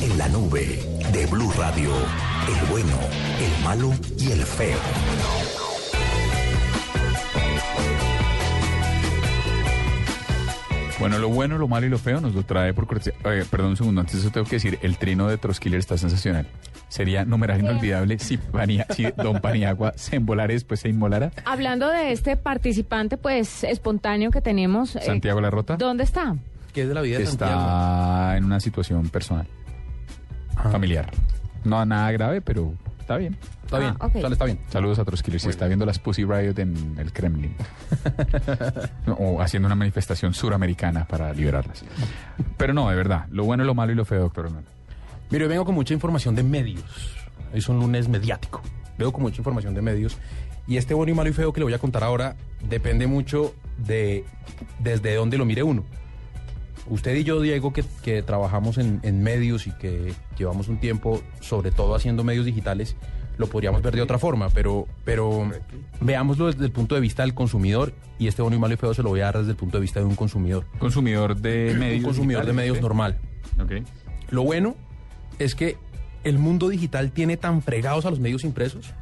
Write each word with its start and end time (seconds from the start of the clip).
En 0.00 0.18
la 0.18 0.28
nube 0.28 0.78
de 1.12 1.26
Blue 1.26 1.52
Radio, 1.56 1.90
el 2.48 2.70
bueno, 2.70 2.98
el 3.40 3.64
malo 3.64 3.92
y 4.18 4.32
el 4.32 4.42
feo. 4.44 4.78
Bueno, 10.98 11.18
lo 11.18 11.30
bueno, 11.30 11.58
lo 11.58 11.66
malo 11.66 11.84
y 11.86 11.88
lo 11.88 11.98
feo 11.98 12.20
nos 12.20 12.32
lo 12.32 12.44
trae 12.44 12.72
por 12.74 12.86
cortesía. 12.86 13.14
eh, 13.24 13.44
perdón 13.50 13.70
un 13.70 13.76
segundo, 13.76 14.00
antes 14.00 14.14
de 14.14 14.20
eso 14.20 14.30
tengo 14.30 14.46
que 14.46 14.56
decir, 14.56 14.78
el 14.82 14.98
trino 14.98 15.26
de 15.26 15.36
Troskiller 15.36 15.80
está 15.80 15.98
sensacional. 15.98 16.46
Sería 16.88 17.24
numeral 17.24 17.58
inolvidable 17.60 18.18
si, 18.20 18.36
Pania- 18.36 18.86
si 18.90 19.06
Don 19.16 19.40
Paniagua 19.40 19.94
se 19.96 20.16
embolara 20.16 20.52
y 20.52 20.56
después 20.56 20.78
se 20.78 20.90
inmolara. 20.90 21.32
Hablando 21.44 21.88
de 21.88 22.12
este 22.12 22.36
participante, 22.36 23.16
pues, 23.16 23.64
espontáneo 23.64 24.30
que 24.30 24.40
tenemos. 24.40 24.94
eh, 24.94 25.00
Santiago 25.04 25.40
Larrota 25.40 25.76
¿Dónde 25.76 26.04
está? 26.04 26.36
¿Qué 26.72 26.82
es 26.82 26.88
de 26.88 26.94
la 26.94 27.00
vida 27.00 27.18
de 27.18 27.26
Santiago? 27.26 27.52
está 27.60 28.36
en 28.36 28.44
una 28.44 28.60
situación 28.60 29.08
personal, 29.08 29.48
Ah. 30.62 30.70
familiar. 30.70 31.10
No 31.64 31.84
nada 31.84 32.10
grave, 32.12 32.40
pero 32.40 32.74
está 33.00 33.16
bien. 33.16 33.36
Está 33.64 33.78
bien, 33.78 33.94
Ah, 34.00 34.10
sea, 34.10 34.28
está 34.28 34.44
bien. 34.44 34.58
Saludos 34.68 34.98
a 34.98 35.04
Troskiller 35.04 35.40
si 35.40 35.48
está 35.48 35.66
viendo 35.66 35.86
las 35.86 35.98
Pussy 35.98 36.24
Riot 36.24 36.58
en 36.58 36.96
el 36.98 37.12
Kremlin. 37.12 37.54
o 39.18 39.40
haciendo 39.40 39.66
una 39.66 39.74
manifestación 39.74 40.34
suramericana 40.34 41.06
para 41.06 41.32
liberarlas. 41.32 41.82
Pero 42.58 42.74
no, 42.74 42.90
de 42.90 42.96
verdad, 42.96 43.26
lo 43.30 43.44
bueno, 43.44 43.64
lo 43.64 43.74
malo 43.74 43.92
y 43.92 43.94
lo 43.94 44.04
feo, 44.04 44.20
doctor 44.20 44.46
Hernán. 44.46 44.64
Mire, 45.30 45.46
vengo 45.48 45.64
con 45.64 45.74
mucha 45.74 45.94
información 45.94 46.34
de 46.34 46.42
medios. 46.42 47.16
Es 47.54 47.68
un 47.68 47.78
lunes 47.78 48.08
mediático. 48.08 48.60
Vengo 48.98 49.12
con 49.12 49.22
mucha 49.22 49.38
información 49.38 49.74
de 49.74 49.80
medios. 49.80 50.18
Y 50.66 50.76
este 50.76 50.92
bueno 50.92 51.12
y 51.12 51.14
malo 51.14 51.30
y 51.30 51.32
feo 51.32 51.52
que 51.52 51.60
le 51.60 51.64
voy 51.64 51.74
a 51.74 51.78
contar 51.78 52.04
ahora 52.04 52.36
depende 52.68 53.06
mucho 53.06 53.54
de 53.78 54.24
desde 54.78 55.14
dónde 55.14 55.38
lo 55.38 55.44
mire 55.46 55.62
uno. 55.62 55.84
Usted 56.88 57.14
y 57.14 57.24
yo, 57.24 57.40
Diego, 57.40 57.72
que, 57.72 57.84
que 58.02 58.22
trabajamos 58.22 58.76
en, 58.78 59.00
en 59.02 59.22
medios 59.22 59.66
y 59.66 59.70
que 59.72 60.14
llevamos 60.36 60.68
un 60.68 60.78
tiempo, 60.78 61.22
sobre 61.40 61.70
todo 61.70 61.94
haciendo 61.94 62.24
medios 62.24 62.44
digitales, 62.44 62.96
lo 63.38 63.46
podríamos 63.46 63.82
ver 63.82 63.94
de 63.94 64.02
otra 64.02 64.18
forma, 64.18 64.50
pero, 64.50 64.86
pero 65.04 65.50
veámoslo 66.00 66.46
desde 66.46 66.64
el 66.64 66.72
punto 66.72 66.94
de 66.94 67.00
vista 67.00 67.22
del 67.22 67.34
consumidor 67.34 67.92
y 68.18 68.26
este 68.26 68.42
bueno 68.42 68.56
y 68.56 68.60
malo 68.60 68.74
y 68.74 68.76
feo 68.76 68.92
se 68.94 69.02
lo 69.02 69.08
voy 69.08 69.20
a 69.20 69.24
dar 69.26 69.38
desde 69.38 69.52
el 69.52 69.56
punto 69.56 69.78
de 69.78 69.82
vista 69.82 70.00
de 70.00 70.06
un 70.06 70.16
consumidor. 70.16 70.66
Consumidor 70.78 71.36
de 71.36 71.74
medios. 71.78 71.98
un 72.00 72.04
consumidor 72.04 72.44
de 72.46 72.52
medios 72.52 72.76
¿sí? 72.76 72.82
normal. 72.82 73.18
Ok. 73.62 73.72
Lo 74.30 74.42
bueno 74.42 74.76
es 75.38 75.54
que 75.54 75.76
el 76.24 76.38
mundo 76.38 76.68
digital 76.68 77.10
tiene 77.10 77.36
tan 77.36 77.62
fregados 77.62 78.06
a 78.06 78.10
los 78.10 78.20
medios 78.20 78.44
impresos 78.44 78.92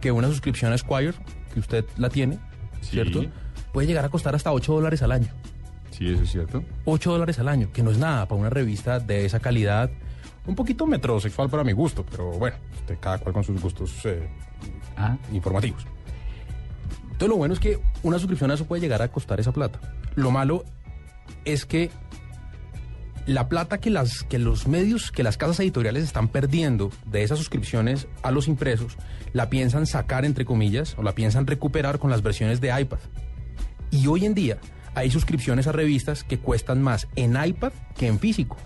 que 0.00 0.10
una 0.10 0.28
suscripción 0.28 0.72
a 0.72 0.78
Squire, 0.78 1.14
que 1.52 1.60
usted 1.60 1.84
la 1.96 2.08
tiene, 2.08 2.38
Sí. 2.80 2.90
¿cierto? 2.92 3.24
Puede 3.72 3.86
llegar 3.86 4.04
a 4.04 4.08
costar 4.08 4.34
hasta 4.34 4.52
8 4.52 4.72
dólares 4.74 5.02
al 5.02 5.12
año. 5.12 5.28
Sí, 5.96 6.10
eso 6.10 6.22
es 6.24 6.32
cierto. 6.32 6.64
8 6.86 7.12
dólares 7.12 7.38
al 7.38 7.48
año, 7.48 7.70
que 7.72 7.82
no 7.82 7.90
es 7.90 7.98
nada 7.98 8.26
para 8.26 8.40
una 8.40 8.50
revista 8.50 8.98
de 8.98 9.24
esa 9.24 9.38
calidad. 9.38 9.90
Un 10.46 10.56
poquito 10.56 10.86
metrosexual 10.86 11.48
para 11.48 11.62
mi 11.62 11.72
gusto, 11.72 12.04
pero 12.10 12.32
bueno, 12.32 12.56
usted 12.80 12.98
cada 13.00 13.18
cual 13.18 13.32
con 13.32 13.44
sus 13.44 13.60
gustos 13.60 14.04
eh, 14.04 14.28
Ah, 14.96 15.16
informativos. 15.32 15.84
Entonces 17.04 17.28
lo 17.28 17.36
bueno 17.36 17.54
es 17.54 17.60
que 17.60 17.78
una 18.02 18.18
suscripción 18.18 18.50
a 18.50 18.54
eso 18.54 18.66
puede 18.66 18.80
llegar 18.80 19.02
a 19.02 19.08
costar 19.08 19.40
esa 19.40 19.52
plata. 19.52 19.80
Lo 20.14 20.30
malo 20.30 20.64
es 21.44 21.64
que 21.64 21.90
la 23.26 23.48
plata 23.48 23.78
que, 23.78 23.90
las, 23.90 24.22
que 24.24 24.38
los 24.38 24.68
medios, 24.68 25.10
que 25.10 25.22
las 25.22 25.36
casas 25.36 25.58
editoriales 25.60 26.04
están 26.04 26.28
perdiendo 26.28 26.90
de 27.06 27.22
esas 27.22 27.38
suscripciones 27.38 28.06
a 28.22 28.30
los 28.30 28.48
impresos, 28.48 28.96
la 29.32 29.48
piensan 29.48 29.86
sacar, 29.86 30.24
entre 30.24 30.44
comillas, 30.44 30.96
o 30.98 31.02
la 31.02 31.14
piensan 31.14 31.46
recuperar 31.46 31.98
con 31.98 32.10
las 32.10 32.22
versiones 32.22 32.60
de 32.60 32.78
iPad. 32.78 32.98
Y 33.90 34.06
hoy 34.06 34.26
en 34.26 34.34
día 34.34 34.58
hay 34.94 35.10
suscripciones 35.10 35.66
a 35.66 35.72
revistas 35.72 36.24
que 36.24 36.38
cuestan 36.38 36.82
más 36.82 37.08
en 37.16 37.36
iPad 37.42 37.72
que 37.96 38.06
en 38.06 38.18
físico. 38.18 38.56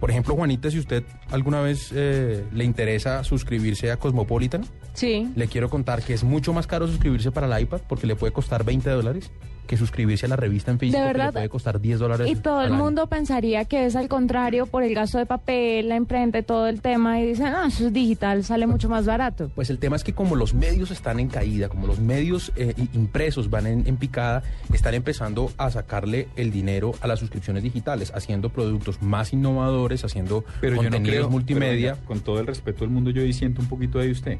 Por 0.00 0.10
ejemplo, 0.10 0.34
Juanita, 0.34 0.70
si 0.70 0.78
usted 0.78 1.02
alguna 1.30 1.60
vez 1.62 1.90
eh, 1.94 2.44
le 2.52 2.64
interesa 2.64 3.24
suscribirse 3.24 3.90
a 3.90 3.96
Cosmopolitan, 3.96 4.64
Sí. 4.92 5.28
le 5.34 5.48
quiero 5.48 5.70
contar 5.70 6.02
que 6.02 6.14
es 6.14 6.22
mucho 6.24 6.52
más 6.52 6.66
caro 6.66 6.86
suscribirse 6.86 7.32
para 7.32 7.46
el 7.56 7.62
iPad 7.62 7.80
porque 7.88 8.06
le 8.06 8.14
puede 8.14 8.32
costar 8.32 8.64
20 8.64 8.90
dólares 8.90 9.30
que 9.66 9.76
suscribirse 9.76 10.26
a 10.26 10.28
la 10.28 10.36
revista 10.36 10.70
en 10.70 10.78
físico 10.78 10.98
¿De 11.00 11.06
que 11.06 11.12
verdad? 11.12 11.26
le 11.26 11.32
puede 11.32 11.48
costar 11.48 11.80
10 11.80 11.98
dólares. 11.98 12.28
Y 12.30 12.36
todo 12.36 12.58
al 12.58 12.66
el 12.66 12.72
año. 12.74 12.84
mundo 12.84 13.06
pensaría 13.06 13.64
que 13.64 13.86
es 13.86 13.96
al 13.96 14.08
contrario 14.08 14.66
por 14.66 14.82
el 14.82 14.94
gasto 14.94 15.18
de 15.18 15.26
papel, 15.26 15.88
la 15.88 15.96
imprenta 15.96 16.38
y 16.38 16.42
todo 16.42 16.66
el 16.68 16.80
tema. 16.80 17.20
Y 17.20 17.26
dicen, 17.26 17.46
ah, 17.46 17.64
eso 17.68 17.86
es 17.86 17.92
digital, 17.92 18.44
sale 18.44 18.66
mucho 18.66 18.88
más 18.88 19.06
barato. 19.06 19.50
Pues 19.54 19.70
el 19.70 19.78
tema 19.78 19.96
es 19.96 20.04
que 20.04 20.12
como 20.12 20.36
los 20.36 20.54
medios 20.54 20.90
están 20.90 21.18
en 21.20 21.28
caída, 21.28 21.68
como 21.68 21.86
los 21.86 21.98
medios 22.00 22.52
eh, 22.56 22.74
impresos 22.92 23.50
van 23.50 23.66
en, 23.66 23.86
en 23.86 23.96
picada, 23.96 24.42
están 24.72 24.94
empezando 24.94 25.50
a 25.56 25.70
sacarle 25.70 26.28
el 26.36 26.50
dinero 26.50 26.92
a 27.00 27.06
las 27.06 27.18
suscripciones 27.20 27.62
digitales, 27.62 28.12
haciendo 28.14 28.50
productos 28.50 29.00
más 29.02 29.32
innovadores, 29.32 30.04
haciendo 30.04 30.44
pero 30.60 30.76
yo 30.76 30.82
no 30.82 30.96
contenidos 30.96 31.16
creo, 31.18 31.30
multimedia. 31.30 31.94
pero 31.94 32.06
con 32.06 32.20
todo 32.20 32.40
el 32.40 32.46
respeto 32.46 32.80
del 32.80 32.90
mundo, 32.90 33.10
yo 33.10 33.22
ahí 33.22 33.32
siento 33.32 33.60
un 33.62 33.68
poquito 33.68 33.98
de 33.98 34.10
usted. 34.10 34.38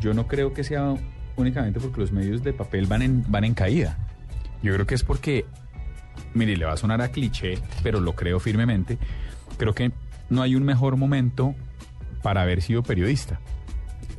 Yo 0.00 0.14
no 0.14 0.26
creo 0.26 0.52
que 0.54 0.64
sea 0.64 0.94
únicamente 1.36 1.80
porque 1.80 2.00
los 2.00 2.12
medios 2.12 2.42
de 2.42 2.52
papel 2.52 2.86
van 2.86 3.02
en, 3.02 3.24
van 3.28 3.44
en 3.44 3.54
caída. 3.54 3.96
Yo 4.62 4.72
creo 4.74 4.86
que 4.86 4.94
es 4.94 5.04
porque, 5.04 5.44
mire, 6.34 6.56
le 6.56 6.64
va 6.64 6.72
a 6.72 6.76
sonar 6.76 7.00
a 7.00 7.08
cliché, 7.08 7.58
pero 7.82 8.00
lo 8.00 8.14
creo 8.14 8.40
firmemente. 8.40 8.98
Creo 9.56 9.74
que 9.74 9.92
no 10.28 10.42
hay 10.42 10.54
un 10.54 10.64
mejor 10.64 10.96
momento 10.96 11.54
para 12.22 12.42
haber 12.42 12.62
sido 12.62 12.82
periodista. 12.82 13.40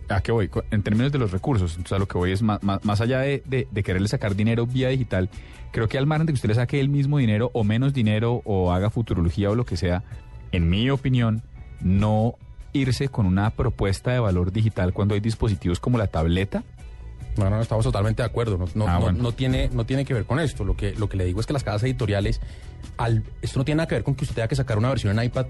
¿A 0.10 0.22
qué 0.22 0.32
voy? 0.32 0.50
En 0.72 0.84
términos 0.84 1.12
de 1.12 1.20
los 1.20 1.32
recursos, 1.32 1.72
entonces 1.72 1.94
a 1.94 2.00
lo 2.00 2.08
que 2.08 2.18
voy 2.18 2.32
es 2.32 2.42
más, 2.42 2.62
más, 2.64 2.84
más 2.84 3.00
allá 3.00 3.20
de, 3.20 3.44
de, 3.46 3.68
de 3.72 3.84
quererle 3.84 4.10
sacar 4.10 4.36
dinero 4.36 4.68
vía 4.68 4.90
digital, 4.90 5.30
creo 5.72 5.88
que 5.88 5.98
al 5.98 6.06
margen 6.06 6.26
de 6.26 6.34
que 6.34 6.36
usted 6.36 6.50
le 6.50 6.56
saque 6.56 6.82
el 6.82 6.90
mismo 6.90 7.18
dinero 7.18 7.50
o 7.54 7.64
menos 7.64 7.94
dinero 7.94 8.42
o 8.44 8.74
haga 8.74 8.90
futurología 8.90 9.50
o 9.50 9.56
lo 9.56 9.66
que 9.66 9.78
sea, 9.78 10.04
en 10.52 10.70
mi 10.70 10.90
opinión, 10.90 11.44
no 11.80 12.36
irse 12.74 13.10
con 13.10 13.26
una 13.26 13.50
propuesta 13.52 14.12
de 14.12 14.20
valor 14.20 14.52
digital 14.52 14.94
cuando 14.94 15.14
hay 15.14 15.22
dispositivos 15.22 15.80
como 15.80 15.98
la 15.98 16.08
tableta. 16.08 16.64
No, 17.38 17.50
no, 17.50 17.62
estamos 17.62 17.84
totalmente 17.86 18.22
de 18.22 18.28
acuerdo. 18.28 18.58
No, 18.58 18.66
no, 18.76 18.88
Ah, 18.88 18.94
no- 18.96 19.00
bueno. 19.02 19.20
no 19.24 19.32
tiene, 19.32 19.70
no 19.72 19.86
tiene 19.86 20.04
que 20.06 20.14
ver 20.14 20.26
con 20.26 20.40
esto. 20.40 20.64
Lo 20.66 20.76
que, 20.76 20.94
lo 20.96 21.08
que 21.10 21.18
le 21.18 21.26
digo 21.26 21.40
es 21.40 21.46
que 21.46 21.54
las 21.54 21.64
casas 21.64 21.84
editoriales, 21.84 22.42
al, 22.98 23.24
esto 23.42 23.60
no 23.60 23.66
tiene 23.66 23.78
nada 23.78 23.88
que 23.88 23.96
ver 23.96 24.04
con 24.04 24.16
que 24.16 24.24
usted 24.26 24.36
tenga 24.36 24.48
que 24.48 24.56
sacar 24.56 24.78
una 24.78 24.90
versión 24.90 25.18
en 25.18 25.26
iPad 25.26 25.46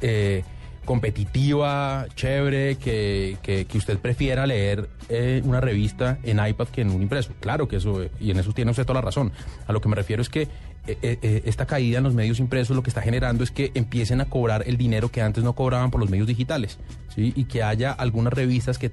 eh, 0.00 0.42
competitiva, 0.84 2.06
chévere, 2.14 2.76
que, 2.76 3.36
que, 3.42 3.64
que 3.66 3.78
usted 3.78 3.98
prefiera 3.98 4.46
leer 4.46 4.88
eh, 5.08 5.40
una 5.44 5.60
revista 5.60 6.18
en 6.22 6.44
iPad 6.44 6.68
que 6.68 6.82
en 6.82 6.90
un 6.90 7.02
impreso. 7.02 7.32
Claro 7.40 7.68
que 7.68 7.76
eso, 7.76 8.02
eh, 8.02 8.10
y 8.20 8.30
en 8.30 8.38
eso 8.38 8.52
tiene 8.52 8.70
usted 8.70 8.84
toda 8.84 9.00
la 9.00 9.04
razón. 9.04 9.32
A 9.66 9.72
lo 9.72 9.80
que 9.80 9.88
me 9.88 9.94
refiero 9.96 10.22
es 10.22 10.28
que 10.28 10.48
eh, 10.88 11.42
esta 11.44 11.66
caída 11.66 11.98
en 11.98 12.04
los 12.04 12.14
medios 12.14 12.38
impresos 12.38 12.76
lo 12.76 12.82
que 12.82 12.90
está 12.90 13.02
generando 13.02 13.42
es 13.44 13.50
que 13.50 13.72
empiecen 13.74 14.20
a 14.20 14.26
cobrar 14.26 14.62
el 14.66 14.76
dinero 14.76 15.10
que 15.10 15.20
antes 15.22 15.42
no 15.42 15.54
cobraban 15.54 15.90
por 15.90 16.00
los 16.00 16.10
medios 16.10 16.26
digitales, 16.28 16.78
¿sí? 17.14 17.32
Y 17.36 17.44
que 17.44 17.62
haya 17.62 17.92
algunas 17.92 18.32
revistas 18.32 18.78
que 18.78 18.92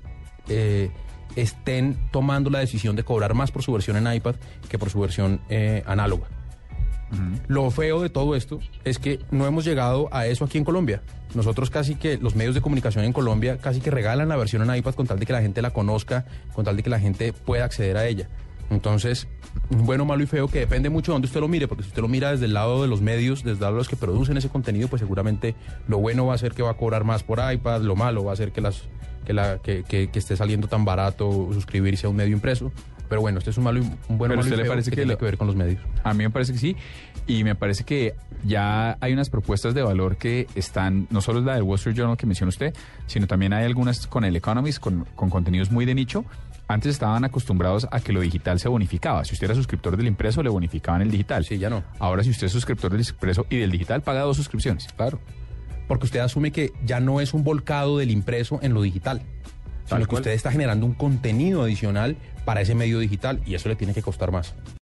estén 1.36 1.98
tomando 2.12 2.50
la 2.50 2.60
decisión 2.60 2.96
de 2.96 3.04
cobrar 3.04 3.34
más 3.34 3.52
por 3.52 3.64
su 3.64 3.74
versión 3.74 3.98
en 3.98 4.14
iPad 4.14 4.36
que 4.70 4.78
por 4.78 4.90
su 4.90 5.00
versión 5.00 5.42
eh, 5.50 5.84
análoga. 5.86 6.28
Lo 7.48 7.70
feo 7.70 8.02
de 8.02 8.10
todo 8.10 8.36
esto 8.36 8.60
es 8.84 8.98
que 8.98 9.20
no 9.30 9.46
hemos 9.46 9.66
llegado 9.66 10.10
a 10.12 10.26
eso 10.26 10.46
aquí 10.46 10.58
en 10.58 10.64
Colombia. 10.64 11.04
Nosotros 11.36 11.70
casi 11.70 11.96
que, 11.96 12.18
los 12.18 12.36
medios 12.36 12.56
de 12.56 12.62
comunicación 12.62 13.06
en 13.06 13.14
Colombia 13.14 13.58
casi 13.58 13.82
que 13.82 13.92
regalan 13.92 14.30
la 14.30 14.36
versión 14.36 14.68
en 14.68 14.76
iPad 14.76 14.96
con 14.96 15.06
tal 15.06 15.20
de 15.20 15.26
que 15.26 15.34
la 15.34 15.42
gente 15.42 15.62
la 15.62 15.72
conozca, 15.72 16.26
con 16.54 16.66
tal 16.66 16.76
de 16.76 16.84
que 16.84 16.90
la 16.90 17.00
gente 17.00 17.34
pueda 17.34 17.66
acceder 17.66 17.98
a 17.98 18.08
ella. 18.08 18.30
Entonces, 18.70 19.28
bueno, 19.70 20.06
malo 20.06 20.24
y 20.24 20.26
feo 20.26 20.48
que 20.48 20.60
depende 20.60 20.90
mucho 20.90 21.12
de 21.12 21.16
dónde 21.16 21.28
usted 21.28 21.42
lo 21.42 21.48
mire, 21.48 21.68
porque 21.68 21.84
si 21.84 21.90
usted 21.90 22.02
lo 22.02 22.08
mira 22.08 22.32
desde 22.32 22.46
el 22.46 22.54
lado 22.54 22.82
de 22.82 22.88
los 22.88 23.02
medios, 23.02 23.44
desde 23.44 23.58
el 23.58 23.62
lado 23.62 23.74
de 23.74 23.80
los 23.80 23.90
que 23.90 23.96
producen 23.96 24.38
ese 24.38 24.50
contenido, 24.50 24.88
pues 24.88 25.00
seguramente 25.00 25.56
lo 25.88 26.00
bueno 26.00 26.26
va 26.26 26.34
a 26.34 26.38
ser 26.38 26.54
que 26.54 26.64
va 26.64 26.72
a 26.72 26.78
cobrar 26.78 27.04
más 27.04 27.24
por 27.24 27.40
iPad, 27.40 27.82
lo 27.82 27.96
malo 27.96 28.24
va 28.24 28.34
a 28.34 28.36
ser 28.36 28.52
que 28.52 28.62
las 28.62 28.84
que 29.26 29.34
la 29.34 29.58
que, 29.60 29.84
que- 29.84 30.10
que 30.10 30.20
esté 30.20 30.36
saliendo 30.36 30.68
tan 30.68 30.86
barato 30.86 31.50
suscribirse 31.54 32.06
a 32.08 32.10
un 32.10 32.16
medio 32.16 32.34
impreso. 32.34 32.72
Pero 33.10 33.22
bueno, 33.22 33.38
este 33.40 33.52
es 33.52 33.58
un 33.58 33.66
malo 33.66 33.80
un 33.82 33.88
bueno 34.18 34.18
Pero 34.18 34.30
malo 34.30 34.42
usted 34.42 34.58
le 34.58 34.66
parece 34.70 34.90
que, 34.90 34.96
que 34.96 35.02
tiene 35.02 35.14
lo- 35.14 35.18
que 35.20 35.26
ver 35.26 35.38
con 35.38 35.48
los 35.48 35.56
medios. 35.56 35.82
A 36.04 36.14
mí 36.14 36.24
me 36.24 36.30
parece 36.30 36.54
que 36.54 36.60
sí. 36.60 36.76
Y 37.28 37.44
me 37.44 37.56
parece 37.56 37.84
que 37.84 38.16
ya 38.44 38.98
hay 39.00 39.14
unas 39.14 39.30
propuestas 39.30 39.74
de 39.74 39.82
valor 39.82 40.18
que 40.18 40.48
están, 40.56 41.08
no 41.10 41.22
solo 41.22 41.40
es 41.40 41.46
la 41.46 41.54
del 41.54 41.64
Wall 41.64 41.76
Street 41.76 41.96
Journal 41.96 42.18
que 42.18 42.26
menciona 42.26 42.50
usted, 42.50 42.74
sino 43.06 43.28
también 43.28 43.54
hay 43.54 43.66
algunas 43.66 44.08
con 44.08 44.26
el 44.26 44.36
Economist, 44.36 44.80
con, 44.80 45.06
con 45.16 45.30
contenidos 45.30 45.72
muy 45.72 45.86
de 45.86 45.96
nicho. 45.96 46.26
Antes 46.68 46.92
estaban 46.94 47.24
acostumbrados 47.24 47.88
a 47.92 48.00
que 48.00 48.14
lo 48.14 48.22
digital 48.22 48.60
se 48.60 48.68
bonificaba. 48.68 49.24
Si 49.26 49.34
usted 49.34 49.46
era 49.46 49.56
suscriptor 49.56 49.96
del 49.96 50.08
impreso, 50.08 50.42
le 50.42 50.50
bonificaban 50.50 51.02
el 51.02 51.12
digital. 51.12 51.46
Sí, 51.46 51.58
ya 51.60 51.70
no. 51.70 51.84
Ahora, 52.00 52.24
si 52.24 52.30
usted 52.32 52.48
es 52.48 52.54
suscriptor 52.54 52.90
del 52.92 53.02
impreso 53.02 53.46
y 53.50 53.58
del 53.58 53.70
digital, 53.70 54.02
paga 54.02 54.22
dos 54.22 54.38
suscripciones. 54.38 54.88
Claro. 54.96 55.20
Porque 55.88 56.06
usted 56.06 56.20
asume 56.20 56.52
que 56.52 56.72
ya 56.86 57.00
no 57.00 57.22
es 57.22 57.34
un 57.34 57.44
volcado 57.44 57.98
del 57.98 58.12
impreso 58.12 58.60
en 58.62 58.74
lo 58.74 58.82
digital, 58.82 59.22
sino 59.86 60.06
que 60.06 60.16
usted 60.16 60.32
está 60.32 60.52
generando 60.52 60.86
un 60.86 60.94
contenido 60.94 61.64
adicional 61.64 62.16
para 62.46 62.62
ese 62.62 62.76
medio 62.76 63.00
digital 63.00 63.42
y 63.46 63.56
eso 63.56 63.70
le 63.70 63.76
tiene 63.76 63.94
que 63.94 64.02
costar 64.02 64.32
más. 64.32 64.54